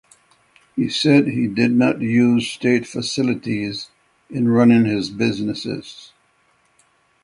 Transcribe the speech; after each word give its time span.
He 0.75 0.89
said 0.89 1.27
he 1.27 1.45
did 1.45 1.73
not 1.73 2.01
use 2.01 2.49
state 2.49 2.87
facilities 2.87 3.91
in 4.31 4.47
running 4.47 4.85
his 4.85 5.11
businesses. 5.11 6.11